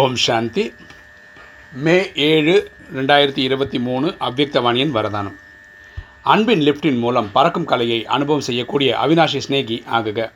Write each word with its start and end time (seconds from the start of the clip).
ஓம் 0.00 0.14
சாந்தி. 0.14 0.62
மே 1.84 1.94
ஏழு 2.26 2.52
ரெண்டாயிரத்தி 2.96 3.42
இருபத்தி 3.46 3.78
மூணு 3.78 4.06
அவ்வக்தவாணியின் 4.26 4.92
வரதானம். 4.94 5.34
அன்பின் 6.34 6.62
லிஃப்டின் 6.66 7.00
மூலம் 7.02 7.28
பறக்கும் 7.34 7.66
கலையை 7.72 7.98
அனுபவம் 8.16 8.44
செய்யக்கூடிய 8.46 8.90
அவினாஷி 9.04 9.40
ஸ்நேகி 9.46 9.76
ஆகுக. 9.96 10.28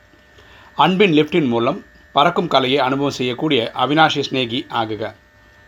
அன்பின் 0.85 1.15
லிஃப்டின் 1.19 1.47
மூலம் 1.53 1.79
பறக்கும் 2.17 2.51
கலையை 2.55 2.79
அனுபவம் 2.87 3.15
செய்யக்கூடிய 3.19 3.61
அவினாஷி 3.85 4.23
ஸ்நேகி 4.27 4.59
ஆகுக. 4.81 5.13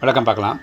விளக்கம் 0.01 0.27
பார்க்கலாம். 0.29 0.59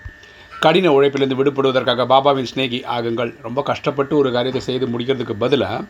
கடின 0.61 0.93
உழைப்பிலிருந்து 0.99 1.39
விடுபடுவதற்காக 1.41 2.07
பாபாவின் 2.13 2.51
ஸ்நேகி 2.53 2.81
ஆகுங்கள். 2.99 3.33
ரொம்ப 3.47 3.63
கஷ்டப்பட்டு 3.71 4.17
ஒரு 4.17 4.33
காரியத்தை 4.37 4.63
செய்து 4.69 4.89
முடிக்கிறதுக்கு 4.93 5.37
பதிலாக 5.45 5.83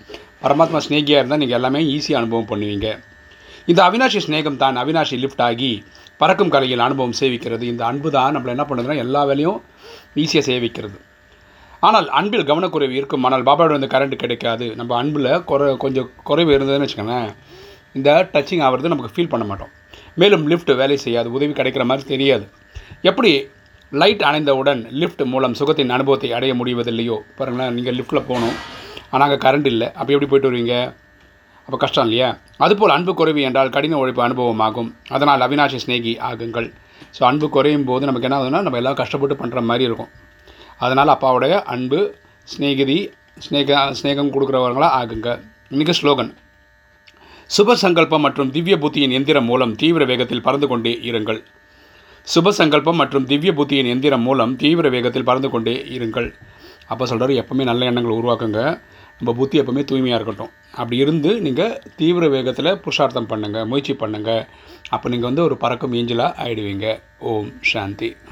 பரமாத்மா 0.46 0.80
ஸ்நேகியாக 0.88 1.20
இருந்தால் 1.20 1.42
நீங்கள் 1.44 1.60
எல்லாமே 1.60 1.82
ஈஸியாக 1.96 2.22
அனுபவம் 2.22 2.50
பண்ணுவீங்க. 2.52 2.88
இந்த 3.70 3.80
அவினாஷி 3.88 4.20
ஸ்நேகம் 4.24 4.58
தான் 4.62 4.76
அவினாஷி 4.82 5.16
லிஃப்ட் 5.22 5.44
ஆகி 5.48 5.70
பறக்கும் 6.20 6.52
கலையில் 6.54 6.82
அனுபவம் 6.86 7.16
சேவிக்கிறது. 7.20 7.64
இந்த 7.72 7.82
அன்பு 7.90 8.08
தான் 8.16 8.34
நம்மளை 8.34 8.52
என்ன 8.54 8.64
பண்ணுதுன்னா 8.68 8.96
எல்லா 9.04 9.22
வேலையும் 9.30 9.58
ஈஸியாக 10.22 10.44
சேவிக்கிறது. 10.50 10.98
ஆனால் 11.86 12.06
அன்பில் 12.18 12.46
கவனக்குறைவு 12.50 12.94
இருக்கும். 12.98 13.24
ஆனால் 13.26 13.44
பாபாவோட 13.48 13.72
வந்து 13.76 13.90
கரண்ட் 13.94 14.14
கிடைக்காது. 14.22 14.66
நம்ம 14.80 14.92
அன்பில் 15.00 15.30
குறை 15.50 15.66
கொஞ்சம் 15.84 16.08
குறைவு 16.28 16.52
இருந்ததுன்னு 16.56 16.86
வச்சுக்கோங்களேன் 16.86 17.30
இந்த 17.98 18.10
டச்சிங் 18.34 18.62
ஆகிறது 18.66 18.92
நமக்கு 18.92 19.14
ஃபீல் 19.14 19.32
பண்ண 19.32 19.44
மாட்டோம். 19.50 19.72
மேலும் 20.20 20.44
லிஃப்ட் 20.52 20.72
வேலை 20.80 20.96
செய்யாது. 21.04 21.28
உதவி 21.36 21.52
கிடைக்கிற 21.60 21.84
மாதிரி 21.90 22.06
தெரியாது. 22.12 22.46
எப்படி 23.10 23.32
லைட் 24.02 24.22
அணைந்தவுடன் 24.28 24.80
லிஃப்ட் 25.00 25.24
மூலம் 25.32 25.56
சுகத்தின் 25.60 25.94
அனுபவத்தை 25.96 26.30
அடைய 26.38 26.52
முடிவதில்லையோ? 26.60 27.16
பாருங்களேன் 27.38 27.74
நீங்கள் 27.78 27.96
லிஃப்ட்டில் 27.98 28.26
போகணும். 28.30 28.56
ஆனால் 29.12 29.26
அங்கே 29.26 29.40
கரண்ட் 29.46 29.68
இல்லை. 29.72 29.88
அப்போ 29.98 30.10
எப்படி 30.14 30.28
போயிட்டு 30.30 30.50
வருவீங்க? 30.50 30.76
அப்போ 31.66 31.78
கஷ்டம் 31.82 32.06
இல்லையா? 32.08 32.28
அதுபோல் 32.64 32.94
அன்பு 32.96 33.12
குறைவு 33.18 33.40
என்றால் 33.48 33.72
கடின 33.76 33.98
உழைப்பு 34.02 34.22
அனுபவமாகும். 34.26 34.90
அதனால் 35.16 35.44
அவினாஷி 35.46 35.78
ஸ்நேகி 35.84 36.12
ஆகுங்கள். 36.28 36.68
ஸோ 37.16 37.22
அன்பு 37.30 37.46
குறையும் 37.56 37.86
போது 37.90 38.06
நமக்கு 38.08 38.28
என்ன 38.28 38.38
ஆகுதுன்னா 38.38 38.62
நம்ம 38.66 38.78
எல்லாம் 38.82 38.98
கஷ்டப்பட்டு 39.00 39.36
பண்ணுற 39.40 39.60
மாதிரி 39.70 39.86
இருக்கும். 39.88 40.10
அதனால் 40.84 41.12
அப்பாவுடைய 41.16 41.54
அன்பு 41.74 42.00
ஸ்நேகிதி 42.52 42.98
ஸ்நேக 43.44 43.78
ஸ்நேகம் 44.00 44.32
கொடுக்குறவங்களா 44.34 44.88
ஆகுங்க. 45.00 45.28
மிக 45.80 45.92
ஸ்லோகன். 46.00 46.30
சுப 47.54 47.74
சங்கல்பம் 47.82 48.24
மற்றும் 48.26 48.50
திவ்ய 48.54 48.76
புத்தியின் 48.82 49.14
எந்திரம் 49.16 49.48
மூலம் 49.50 49.72
தீவிர 49.82 50.04
வேகத்தில் 50.10 50.44
பறந்து 50.46 50.66
கொண்டே 50.70 50.92
இருங்கள். 51.08 51.40
சுப 52.26 52.52
சங்கல்பம் 52.58 53.00
மற்றும் 53.00 53.26
திவ்ய 53.30 53.50
புத்தியின் 53.58 53.90
எந்திரம் 53.92 54.24
மூலம் 54.28 54.52
தீவிர 54.62 54.86
வேகத்தில் 54.94 55.26
பறந்து 55.28 55.48
கொண்டே 55.52 55.74
இருங்கள். 55.96 56.28
அப்போ 56.92 57.04
சொல்கிறார் 57.10 57.32
எப்பவுமே 57.42 57.64
நல்ல 57.68 57.90
எண்ணங்களை 57.90 58.14
உருவாக்குங்க. 58.20 58.60
நம்ம 59.18 59.32
புத்தி 59.34 59.60
எப்பவுமே 59.60 59.84
தூய்மையாக 59.84 60.18
இருக்கட்டும். 60.22 60.50
அப்படி 60.70 60.96
இருந்து 60.96 61.40
நீங்கள் 61.40 61.78
தீவிர 61.96 62.28
வேகத்தில் 62.28 62.78
புருஷார்த்தம் 62.84 63.28
பண்ணுங்கள் 63.28 63.66
முயற்சி 63.66 63.92
பண்ணுங்கள் 63.92 64.46
அப்போ 64.90 65.08
நீங்கள் 65.08 65.28
வந்து 65.28 65.42
ஒரு 65.42 65.56
பறக்கும் 65.56 65.92
ஏஞ்சலாக 65.92 66.36
ஆயிடுவீங்க. 66.44 66.98
ஓம் 67.18 67.52
சாந்தி. 67.60 68.16